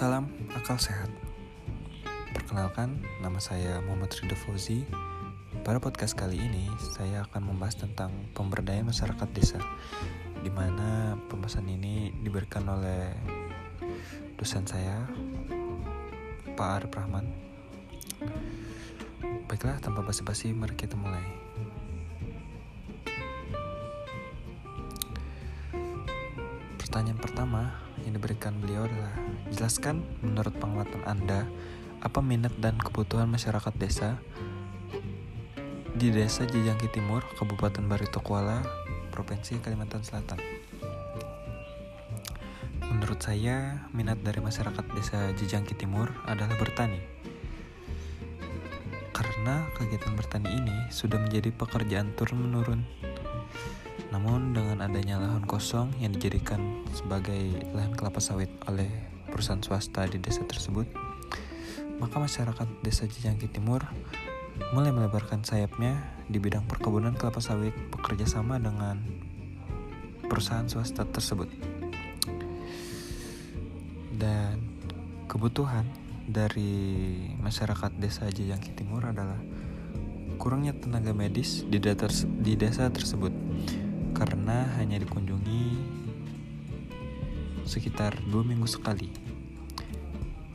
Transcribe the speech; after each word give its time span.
Salam 0.00 0.32
akal 0.56 0.80
sehat. 0.80 1.12
Perkenalkan, 2.32 3.04
nama 3.20 3.36
saya 3.36 3.84
Muhammad 3.84 4.08
Ridho 4.16 4.32
Fauzi. 4.32 4.80
Pada 5.60 5.76
podcast 5.76 6.16
kali 6.16 6.40
ini, 6.40 6.72
saya 6.96 7.28
akan 7.28 7.52
membahas 7.52 7.84
tentang 7.84 8.08
pemberdayaan 8.32 8.88
masyarakat 8.88 9.28
desa, 9.36 9.60
di 10.40 10.48
mana 10.48 11.20
pembahasan 11.28 11.68
ini 11.68 12.16
diberikan 12.16 12.64
oleh 12.72 13.12
dosen 14.40 14.64
saya, 14.64 15.04
Pak 16.56 16.68
Arif 16.80 16.96
Rahman. 16.96 17.28
Baiklah, 19.52 19.84
tanpa 19.84 20.00
basa-basi, 20.00 20.56
mari 20.56 20.80
kita 20.80 20.96
mulai. 20.96 21.28
Pertanyaan 26.80 27.20
pertama 27.20 27.89
yang 28.10 28.18
diberikan 28.18 28.58
beliau 28.58 28.90
adalah 28.90 29.14
Jelaskan 29.54 30.02
menurut 30.18 30.50
pengamatan 30.58 30.98
Anda 31.06 31.46
apa 32.02 32.18
minat 32.18 32.58
dan 32.58 32.74
kebutuhan 32.74 33.30
masyarakat 33.30 33.70
desa 33.78 34.18
di 35.94 36.10
Desa 36.10 36.42
Jejangki 36.42 36.90
Timur, 36.90 37.22
Kabupaten 37.38 37.86
Barito 37.86 38.18
Kuala, 38.18 38.66
Provinsi 39.14 39.62
Kalimantan 39.62 40.02
Selatan. 40.02 40.42
Menurut 42.90 43.22
saya, 43.22 43.86
minat 43.94 44.18
dari 44.26 44.42
masyarakat 44.42 44.90
Desa 44.90 45.30
Jejangki 45.38 45.78
Timur 45.78 46.10
adalah 46.26 46.58
bertani. 46.58 46.98
Karena 49.14 49.70
kegiatan 49.78 50.18
bertani 50.18 50.50
ini 50.50 50.76
sudah 50.90 51.20
menjadi 51.22 51.54
pekerjaan 51.54 52.10
turun-menurun. 52.18 52.82
Namun 54.10 54.50
dengan 54.50 54.82
adanya 54.82 55.22
lahan 55.22 55.46
kosong 55.46 55.94
yang 56.02 56.10
dijadikan 56.10 56.82
sebagai 56.90 57.62
lahan 57.70 57.94
kelapa 57.94 58.18
sawit 58.18 58.50
oleh 58.66 58.90
perusahaan 59.30 59.62
swasta 59.62 60.02
di 60.10 60.18
desa 60.18 60.42
tersebut, 60.42 60.90
maka 62.02 62.18
masyarakat 62.18 62.66
desa 62.82 63.06
Jejangki 63.06 63.46
Timur 63.46 63.86
mulai 64.74 64.90
melebarkan 64.90 65.46
sayapnya 65.46 65.94
di 66.26 66.42
bidang 66.42 66.66
perkebunan 66.66 67.14
kelapa 67.14 67.38
sawit 67.38 67.72
bekerja 67.94 68.26
sama 68.26 68.58
dengan 68.58 68.98
perusahaan 70.26 70.66
swasta 70.66 71.06
tersebut. 71.06 71.46
Dan 74.18 74.58
kebutuhan 75.30 75.86
dari 76.26 77.14
masyarakat 77.38 77.94
desa 78.02 78.26
Jejangki 78.26 78.74
Timur 78.74 79.06
adalah 79.06 79.38
kurangnya 80.34 80.74
tenaga 80.74 81.14
medis 81.14 81.62
di, 81.70 81.78
di 82.42 82.52
desa 82.58 82.90
tersebut 82.90 83.30
karena 84.12 84.66
hanya 84.78 84.98
dikunjungi 85.00 85.78
sekitar 87.64 88.18
dua 88.28 88.42
minggu 88.42 88.66
sekali. 88.66 89.10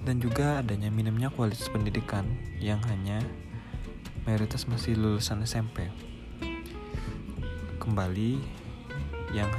Dan 0.06 0.22
juga 0.22 0.62
adanya 0.62 0.94
minimnya 0.94 1.34
kualitas 1.34 1.66
pendidikan 1.72 2.28
yang 2.62 2.78
hanya 2.92 3.24
mayoritas 4.28 4.70
masih 4.70 4.94
lulusan 5.00 5.42
SMP. 5.42 5.90
Kembali 7.82 8.38
yang 9.34 9.50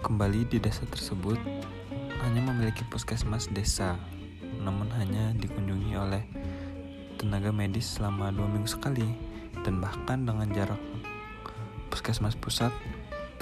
kembali 0.00 0.48
di 0.50 0.58
desa 0.58 0.84
tersebut 0.90 1.38
hanya 2.26 2.40
memiliki 2.44 2.84
puskesmas 2.90 3.48
desa, 3.54 3.96
namun 4.60 4.90
hanya 4.98 5.32
dikunjungi 5.38 5.94
oleh 5.96 6.24
tenaga 7.16 7.52
medis 7.52 7.96
selama 7.96 8.32
dua 8.32 8.48
minggu 8.48 8.68
sekali 8.68 9.06
dan 9.64 9.78
bahkan 9.78 10.24
dengan 10.24 10.48
jarak 10.50 10.80
puskesmas 11.90 12.38
pusat 12.38 12.70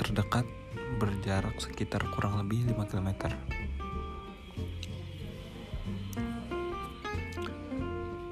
terdekat 0.00 0.48
berjarak 0.96 1.54
sekitar 1.60 2.00
kurang 2.16 2.40
lebih 2.40 2.64
5 2.72 2.90
km. 2.90 3.30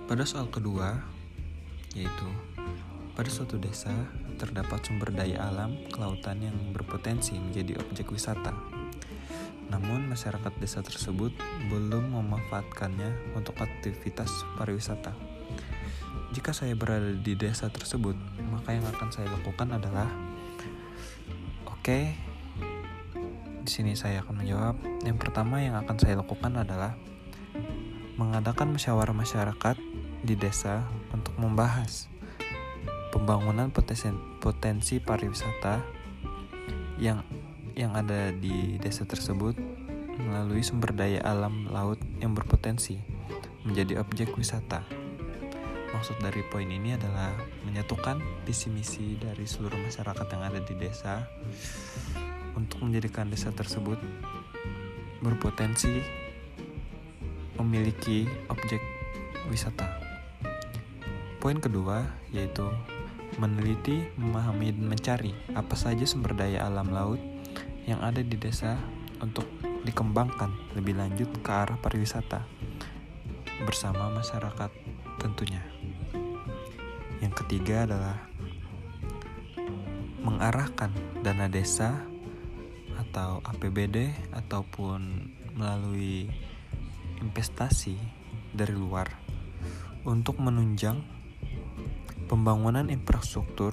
Pada 0.06 0.24
soal 0.24 0.48
kedua, 0.48 1.02
yaitu 1.92 2.28
pada 3.12 3.28
suatu 3.28 3.60
desa 3.60 3.92
terdapat 4.40 4.84
sumber 4.84 5.12
daya 5.12 5.48
alam 5.48 5.76
kelautan 5.92 6.40
yang 6.40 6.56
berpotensi 6.72 7.36
menjadi 7.36 7.80
objek 7.80 8.12
wisata. 8.12 8.52
Namun 9.66 10.06
masyarakat 10.06 10.52
desa 10.62 10.80
tersebut 10.84 11.34
belum 11.66 12.14
memanfaatkannya 12.14 13.34
untuk 13.34 13.58
aktivitas 13.58 14.30
pariwisata. 14.54 15.35
Jika 16.34 16.50
saya 16.50 16.74
berada 16.74 17.14
di 17.14 17.38
desa 17.38 17.70
tersebut, 17.70 18.18
maka 18.50 18.74
yang 18.74 18.86
akan 18.86 19.08
saya 19.14 19.30
lakukan 19.30 19.70
adalah 19.70 20.10
oke, 21.66 21.82
okay, 21.82 22.14
di 23.66 23.70
sini 23.70 23.98
saya 23.98 24.22
akan 24.22 24.42
menjawab. 24.42 24.74
Yang 25.02 25.18
pertama 25.22 25.58
yang 25.62 25.74
akan 25.74 25.96
saya 25.98 26.18
lakukan 26.18 26.54
adalah 26.54 26.94
mengadakan 28.16 28.72
musyawarah 28.74 29.12
masyarakat 29.12 29.76
di 30.22 30.34
desa 30.34 30.86
untuk 31.14 31.34
membahas 31.38 32.10
pembangunan 33.14 33.70
potensi, 33.70 34.08
potensi 34.42 34.98
pariwisata 34.98 35.82
yang 36.96 37.20
yang 37.76 37.92
ada 37.92 38.32
di 38.32 38.80
desa 38.80 39.04
tersebut 39.04 39.52
melalui 40.16 40.64
sumber 40.64 40.96
daya 40.96 41.20
alam 41.22 41.68
laut 41.68 42.00
yang 42.24 42.32
berpotensi 42.32 42.96
menjadi 43.68 44.00
objek 44.00 44.32
wisata. 44.32 45.05
Maksud 45.94 46.18
dari 46.18 46.42
poin 46.46 46.66
ini 46.66 46.94
adalah 46.94 47.34
menyatukan 47.62 48.18
visi 48.42 48.72
misi 48.72 49.14
dari 49.18 49.46
seluruh 49.46 49.78
masyarakat 49.78 50.26
yang 50.32 50.42
ada 50.42 50.60
di 50.62 50.74
desa 50.74 51.26
untuk 52.56 52.82
menjadikan 52.82 53.28
desa 53.28 53.52
tersebut 53.52 54.00
berpotensi 55.20 56.00
memiliki 57.60 58.28
objek 58.48 58.80
wisata. 59.48 59.86
Poin 61.38 61.60
kedua 61.60 62.02
yaitu 62.34 62.66
meneliti, 63.36 64.08
memahami, 64.16 64.72
dan 64.72 64.86
mencari 64.88 65.32
apa 65.52 65.76
saja 65.76 66.08
sumber 66.08 66.32
daya 66.32 66.64
alam 66.64 66.88
laut 66.88 67.20
yang 67.84 68.00
ada 68.00 68.24
di 68.24 68.34
desa 68.34 68.80
untuk 69.20 69.46
dikembangkan 69.86 70.50
lebih 70.74 70.98
lanjut 70.98 71.30
ke 71.40 71.50
arah 71.50 71.78
pariwisata 71.78 72.42
bersama 73.64 74.10
masyarakat 74.12 74.70
tentunya. 75.22 75.75
Yang 77.20 77.32
ketiga 77.44 77.88
adalah 77.88 78.18
mengarahkan 80.20 80.92
dana 81.22 81.46
desa 81.48 82.04
atau 82.96 83.40
APBD 83.44 84.12
ataupun 84.32 85.32
melalui 85.56 86.28
investasi 87.22 87.96
dari 88.52 88.76
luar 88.76 89.08
untuk 90.04 90.36
menunjang 90.38 91.00
pembangunan 92.28 92.92
infrastruktur 92.92 93.72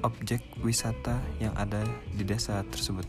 objek 0.00 0.40
wisata 0.64 1.20
yang 1.38 1.52
ada 1.60 1.84
di 2.16 2.24
desa 2.24 2.64
tersebut. 2.64 3.04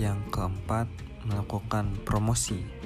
Yang 0.00 0.18
keempat, 0.30 0.86
melakukan 1.26 1.98
promosi 2.06 2.77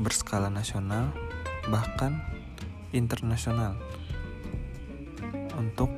berskala 0.00 0.48
nasional 0.48 1.12
bahkan 1.68 2.24
internasional 2.96 3.76
untuk 5.60 5.92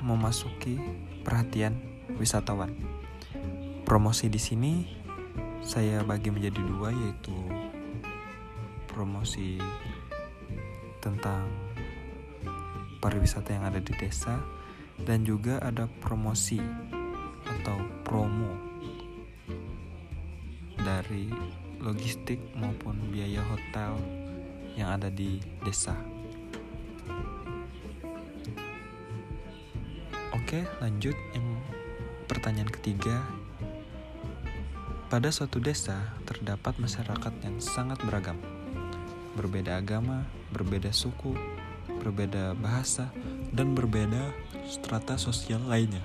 memasuki 0.00 0.80
perhatian 1.20 1.76
wisatawan. 2.16 2.72
Promosi 3.84 4.32
di 4.32 4.40
sini 4.40 4.72
saya 5.60 6.00
bagi 6.02 6.32
menjadi 6.32 6.58
dua 6.58 6.90
yaitu 6.90 7.36
promosi 8.88 9.60
tentang 11.04 11.46
pariwisata 12.98 13.52
yang 13.52 13.68
ada 13.68 13.78
di 13.78 13.92
desa 13.94 14.40
dan 15.04 15.22
juga 15.22 15.60
ada 15.60 15.84
promosi 16.00 16.58
atau 17.44 17.76
promo 18.06 18.56
dari 20.80 21.30
logistik 21.82 22.38
maupun 22.54 22.94
biaya 23.10 23.42
hotel 23.42 23.98
yang 24.78 24.94
ada 24.94 25.10
di 25.10 25.42
desa. 25.66 25.98
Oke, 30.32 30.64
lanjut 30.78 31.18
yang 31.34 31.58
pertanyaan 32.30 32.70
ketiga. 32.70 33.20
Pada 35.10 35.28
suatu 35.28 35.60
desa 35.60 36.16
terdapat 36.24 36.78
masyarakat 36.80 37.34
yang 37.44 37.60
sangat 37.60 38.00
beragam. 38.06 38.40
Berbeda 39.36 39.76
agama, 39.76 40.24
berbeda 40.54 40.88
suku, 40.88 41.36
berbeda 42.00 42.56
bahasa, 42.56 43.12
dan 43.52 43.76
berbeda 43.76 44.32
strata 44.64 45.20
sosial 45.20 45.60
lainnya. 45.68 46.04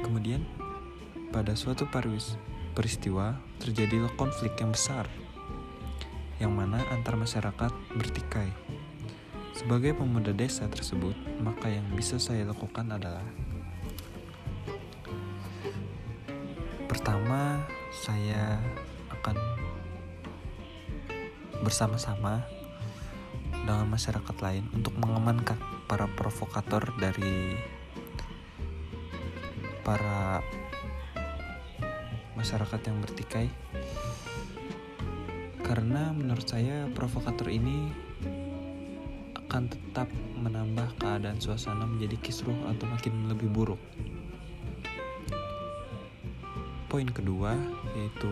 Kemudian, 0.00 0.40
pada 1.34 1.52
suatu 1.52 1.84
parwis 1.84 2.40
peristiwa 2.76 3.40
terjadilah 3.56 4.12
konflik 4.20 4.52
yang 4.60 4.68
besar, 4.68 5.08
yang 6.36 6.52
mana 6.52 6.84
antar 6.92 7.16
masyarakat 7.16 7.72
bertikai. 7.96 8.52
Sebagai 9.56 9.96
pemuda 9.96 10.36
desa 10.36 10.68
tersebut, 10.68 11.16
maka 11.40 11.72
yang 11.72 11.88
bisa 11.96 12.20
saya 12.20 12.44
lakukan 12.44 12.92
adalah 12.92 13.24
pertama, 16.84 17.64
saya 17.96 18.60
akan 19.08 19.36
bersama-sama 21.64 22.44
dengan 23.64 23.88
masyarakat 23.88 24.36
lain 24.44 24.68
untuk 24.76 24.92
mengamankan 25.00 25.56
para 25.88 26.04
provokator 26.12 26.92
dari 27.00 27.56
para 29.80 30.44
masyarakat 32.46 32.78
yang 32.86 33.02
bertikai 33.02 33.50
karena 35.66 36.14
menurut 36.14 36.46
saya 36.46 36.86
provokator 36.94 37.50
ini 37.50 37.90
akan 39.34 39.66
tetap 39.66 40.06
menambah 40.38 40.94
keadaan 40.94 41.42
suasana 41.42 41.90
menjadi 41.90 42.14
kisruh 42.22 42.54
atau 42.70 42.86
makin 42.86 43.26
lebih 43.26 43.50
buruk. 43.50 43.82
Poin 46.86 47.10
kedua 47.10 47.58
yaitu 47.98 48.30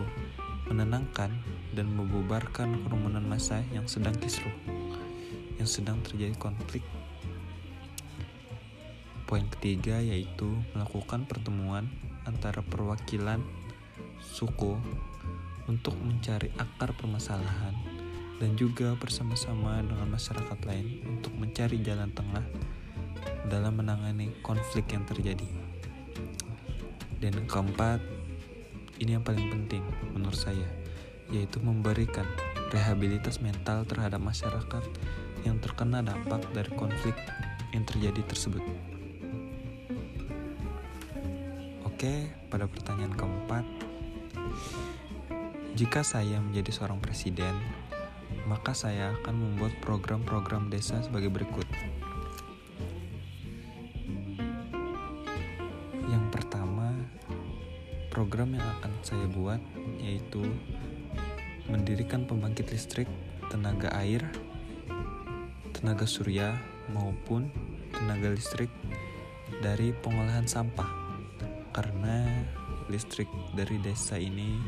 menenangkan 0.71 1.35
dan 1.75 1.91
membubarkan 1.91 2.87
kerumunan 2.87 3.27
massa 3.27 3.67
yang 3.75 3.83
sedang 3.83 4.15
kisruh, 4.15 4.55
yang 5.59 5.67
sedang 5.67 5.99
terjadi 6.07 6.39
konflik. 6.39 6.87
Poin 9.27 9.43
ketiga 9.59 9.99
yaitu 9.99 10.55
melakukan 10.71 11.27
pertemuan 11.27 11.91
antara 12.23 12.63
perwakilan 12.63 13.43
suku 14.25 14.77
untuk 15.65 15.93
mencari 16.01 16.49
akar 16.57 16.93
permasalahan 16.97 17.73
dan 18.41 18.53
juga 18.59 18.93
bersama-sama 18.99 19.79
dengan 19.81 20.11
masyarakat 20.11 20.59
lain 20.67 21.01
untuk 21.07 21.31
mencari 21.39 21.79
jalan 21.81 22.11
tengah 22.11 22.43
dalam 23.47 23.79
menangani 23.79 24.33
konflik 24.43 24.89
yang 24.91 25.07
terjadi. 25.07 25.47
Dan 27.21 27.47
keempat, 27.47 28.03
ini 28.99 29.15
yang 29.15 29.23
paling 29.23 29.47
penting 29.47 29.81
menurut 30.11 30.37
saya, 30.37 30.67
yaitu 31.31 31.63
memberikan 31.63 32.27
rehabilitas 32.75 33.39
mental 33.39 33.87
terhadap 33.87 34.19
masyarakat 34.19 34.83
yang 35.47 35.57
terkena 35.63 36.03
dampak 36.03 36.43
dari 36.51 36.69
konflik 36.75 37.15
yang 37.71 37.87
terjadi 37.87 38.19
tersebut. 38.27 38.61
Oke, 41.87 42.27
pada 42.51 42.67
pertanyaan 42.67 43.15
keempat, 43.15 43.63
jika 45.75 46.07
saya 46.07 46.39
menjadi 46.39 46.71
seorang 46.71 47.03
presiden, 47.03 47.51
maka 48.47 48.71
saya 48.71 49.11
akan 49.19 49.35
membuat 49.35 49.75
program-program 49.83 50.71
desa 50.71 51.03
sebagai 51.03 51.27
berikut. 51.27 51.67
Yang 56.07 56.25
pertama, 56.31 56.95
program 58.07 58.55
yang 58.55 58.63
akan 58.79 58.91
saya 59.03 59.27
buat 59.27 59.59
yaitu 59.99 60.47
mendirikan 61.67 62.23
pembangkit 62.23 62.71
listrik 62.71 63.11
tenaga 63.51 63.91
air, 63.99 64.23
tenaga 65.75 66.07
surya 66.07 66.55
maupun 66.93 67.51
tenaga 67.91 68.31
listrik 68.31 68.71
dari 69.59 69.91
pengolahan 69.91 70.47
sampah. 70.47 70.87
Karena 71.75 72.23
listrik 72.85 73.29
dari 73.57 73.81
desa 73.81 74.17
ini 74.21 74.61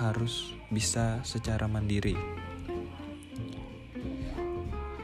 harus 0.00 0.56
bisa 0.72 1.20
secara 1.22 1.68
mandiri. 1.68 2.16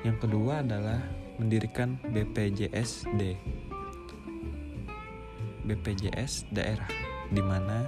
Yang 0.01 0.17
kedua 0.27 0.65
adalah 0.65 1.05
mendirikan 1.37 2.01
BPJSD. 2.11 3.37
BPJS 5.69 6.51
daerah 6.51 6.89
di 7.31 7.45
mana 7.45 7.87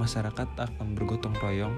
masyarakat 0.00 0.48
akan 0.58 0.98
bergotong 0.98 1.36
royong 1.38 1.76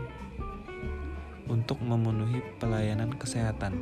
untuk 1.50 1.82
memenuhi 1.82 2.40
pelayanan 2.56 3.12
kesehatan. 3.18 3.76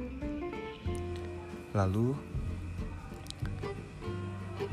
Lalu 1.76 2.16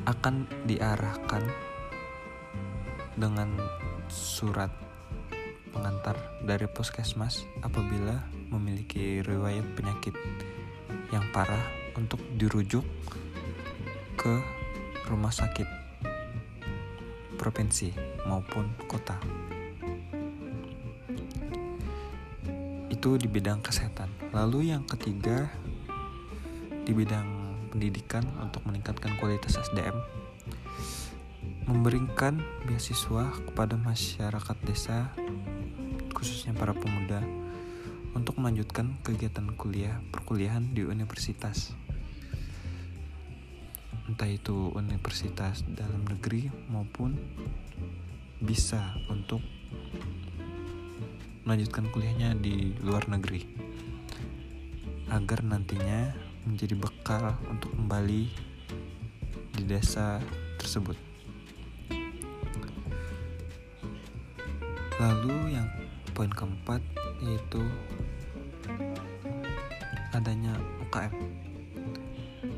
akan 0.09 0.49
diarahkan 0.65 1.70
dengan 3.21 3.53
surat 4.09 4.73
pengantar 5.69 6.17
dari 6.41 6.65
puskesmas 6.65 7.45
apabila 7.61 8.17
memiliki 8.49 9.21
riwayat 9.21 9.61
penyakit 9.77 10.17
yang 11.13 11.21
parah 11.29 11.61
untuk 11.93 12.17
dirujuk 12.33 12.81
ke 14.17 14.33
rumah 15.05 15.29
sakit 15.29 15.69
provinsi 17.37 17.93
maupun 18.25 18.73
kota. 18.89 19.21
Itu 22.89 23.21
di 23.21 23.29
bidang 23.29 23.61
kesehatan. 23.61 24.33
Lalu 24.33 24.73
yang 24.73 24.85
ketiga 24.89 25.45
di 26.81 26.91
bidang 26.93 27.53
pendidikan 27.69 28.25
untuk 28.41 28.65
meningkatkan 28.65 29.13
kualitas 29.21 29.61
SDM 29.61 30.20
memberikan 31.71 32.43
beasiswa 32.67 33.31
kepada 33.47 33.79
masyarakat 33.79 34.57
desa 34.67 35.07
khususnya 36.21 36.53
para 36.53 36.77
pemuda, 36.77 37.23
untuk 38.13 38.37
melanjutkan 38.37 38.93
kegiatan 39.01 39.49
kuliah 39.57 39.97
perkuliahan 40.13 40.69
di 40.69 40.85
universitas. 40.85 41.73
Entah 44.05 44.29
itu 44.29 44.69
universitas 44.75 45.65
dalam 45.65 46.05
negeri 46.05 46.51
maupun 46.69 47.17
bisa 48.37 48.93
untuk 49.09 49.41
melanjutkan 51.41 51.89
kuliahnya 51.89 52.37
di 52.37 52.77
luar 52.85 53.09
negeri 53.09 53.41
agar 55.09 55.41
nantinya 55.41 56.13
menjadi 56.45 56.77
bekal 56.77 57.33
untuk 57.49 57.73
kembali 57.73 58.29
di 59.57 59.63
desa 59.65 60.21
tersebut. 60.61 61.10
Lalu 64.99 65.55
yang 65.55 65.67
poin 66.11 66.31
keempat 66.33 66.81
yaitu 67.21 67.61
adanya 70.11 70.57
UKM 70.83 71.13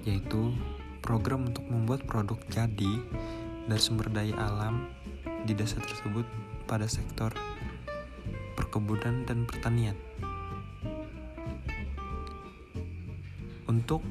yaitu 0.04 0.52
program 1.04 1.48
untuk 1.52 1.64
membuat 1.68 2.04
produk 2.08 2.40
jadi 2.52 2.94
dari 3.68 3.80
sumber 3.80 4.12
daya 4.12 4.36
alam 4.40 4.88
di 5.44 5.56
desa 5.56 5.80
tersebut 5.80 6.28
pada 6.68 6.88
sektor 6.88 7.32
perkebunan 8.56 9.28
dan 9.28 9.44
pertanian. 9.48 9.96
Untuk 13.68 14.04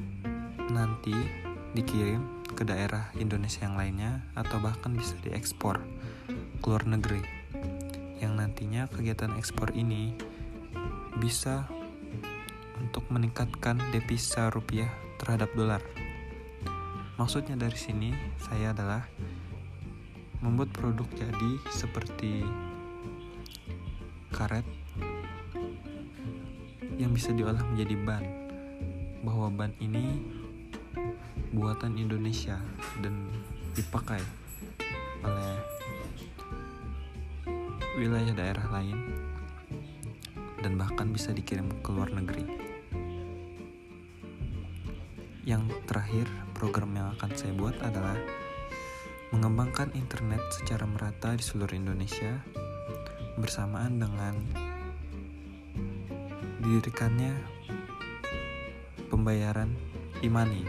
nanti 0.69 1.13
dikirim 1.73 2.45
ke 2.53 2.61
daerah 2.65 3.09
Indonesia 3.17 3.65
yang 3.65 3.77
lainnya 3.77 4.21
atau 4.37 4.61
bahkan 4.61 4.93
bisa 4.93 5.17
diekspor 5.25 5.81
ke 6.61 6.65
luar 6.69 6.85
negeri 6.85 7.42
yang 8.23 8.39
nantinya 8.39 8.87
kegiatan 8.87 9.35
ekspor 9.35 9.75
ini 9.75 10.15
bisa 11.19 11.67
untuk 12.79 13.03
meningkatkan 13.11 13.75
devisa 13.91 14.47
rupiah 14.47 14.87
terhadap 15.19 15.51
dolar. 15.51 15.83
Maksudnya 17.19 17.59
dari 17.59 17.75
sini 17.75 18.15
saya 18.39 18.71
adalah 18.71 19.03
membuat 20.39 20.71
produk 20.71 21.07
jadi 21.11 21.51
seperti 21.67 22.47
karet 24.31 24.65
yang 26.95 27.11
bisa 27.11 27.35
diolah 27.35 27.61
menjadi 27.75 27.95
ban. 28.07 28.23
Bahwa 29.23 29.51
ban 29.51 29.71
ini 29.83 30.19
buatan 31.51 31.95
Indonesia 31.99 32.59
dan 32.99 33.31
dipakai 33.75 34.19
oleh 35.23 35.55
wilayah 37.93 38.33
daerah 38.33 38.67
lain, 38.73 38.97
dan 40.65 40.73
bahkan 40.79 41.13
bisa 41.13 41.29
dikirim 41.29 41.69
ke 41.85 41.89
luar 41.93 42.09
negeri. 42.09 42.45
Yang 45.43 45.75
terakhir, 45.85 46.25
program 46.55 46.95
yang 46.95 47.11
akan 47.19 47.31
saya 47.35 47.53
buat 47.53 47.75
adalah 47.83 48.15
mengembangkan 49.35 49.91
internet 49.97 50.39
secara 50.55 50.87
merata 50.87 51.35
di 51.35 51.43
seluruh 51.43 51.75
Indonesia 51.75 52.39
bersamaan 53.35 53.99
dengan 53.99 54.39
didirikannya 56.63 57.33
pembayaran 59.11 59.73
imani. 60.23 60.63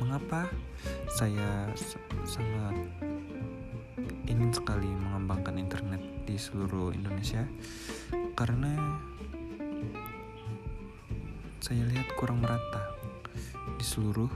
Mengapa 0.00 0.48
saya 1.12 1.68
sangat 2.24 3.11
ingin 4.42 4.58
sekali 4.58 4.90
mengembangkan 4.90 5.54
internet 5.54 6.02
di 6.26 6.34
seluruh 6.34 6.90
Indonesia 6.90 7.46
karena 8.34 8.74
saya 11.62 11.86
lihat 11.86 12.10
kurang 12.18 12.42
merata 12.42 12.90
di 13.78 13.86
seluruh 13.86 14.26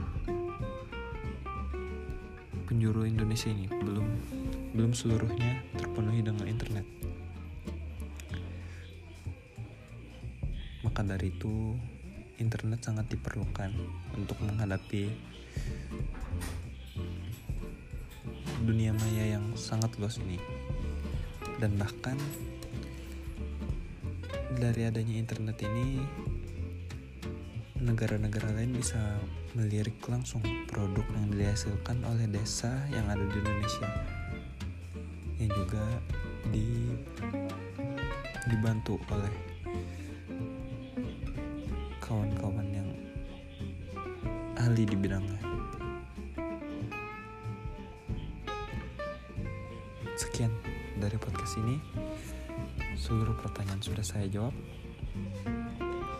penjuru 2.71 3.03
Indonesia 3.03 3.51
ini 3.51 3.67
belum 3.67 4.07
belum 4.79 4.95
seluruhnya 4.95 5.75
terpenuhi 5.75 6.23
dengan 6.23 6.47
internet. 6.47 6.87
Maka 10.87 11.03
dari 11.03 11.35
itu, 11.35 11.75
internet 12.39 12.79
sangat 12.79 13.11
diperlukan 13.11 13.75
untuk 14.15 14.39
menghadapi 14.39 15.11
dunia 18.67 18.91
maya 18.91 19.39
yang 19.39 19.55
sangat 19.55 19.95
luas 19.95 20.19
ini. 20.19 20.35
Dan 21.55 21.79
bahkan 21.79 22.19
dari 24.59 24.83
adanya 24.83 25.15
internet 25.15 25.55
ini 25.63 26.03
negara-negara 27.79 28.51
lain 28.51 28.75
bisa 28.75 28.99
melirik 29.55 29.95
langsung 30.11 30.43
produk 30.67 31.07
yang 31.15 31.31
dihasilkan 31.31 32.03
oleh 32.03 32.27
desa 32.27 32.83
yang 32.91 33.07
ada 33.07 33.23
di 33.23 33.37
Indonesia 33.39 33.87
yang 35.37 35.51
juga 35.53 35.85
di 36.51 36.91
dibantu 38.49 38.99
oleh 39.13 39.33
kawan-kawan 42.03 42.67
yang 42.73 42.89
ahli 44.57 44.83
di 44.83 44.95
bidangnya. 44.97 45.46
Sekian 50.17 50.49
dari 50.97 51.13
podcast 51.21 51.61
ini. 51.61 51.77
Seluruh 52.97 53.37
pertanyaan 53.37 53.77
sudah 53.85 54.01
saya 54.01 54.25
jawab. 54.25 54.49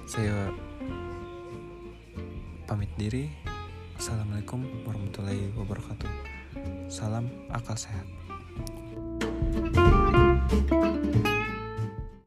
Saya 0.05 0.53
pamit 2.69 2.93
diri. 2.93 3.25
Assalamualaikum 3.97 4.61
warahmatullahi 4.85 5.49
wabarakatuh. 5.57 6.09
Salam 6.93 7.25
akal 7.49 7.73
sehat. 7.73 8.05
thank 10.47 11.15
you 11.15 11.26